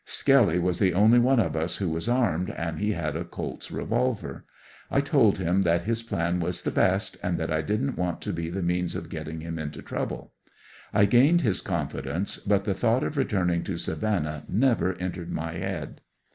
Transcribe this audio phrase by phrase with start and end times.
[0.03, 3.69] Skelley was the onl}^ one of us who was armed and he had a Colt's
[3.69, 4.27] revolver.
[4.93, 8.33] ^^^"^\ told him that his plan was the best and that I didn't want to
[8.33, 10.33] be the means of getting him into trouble.
[10.91, 16.01] I gained his confidence, but the thought of returning to Savannah never entered my head.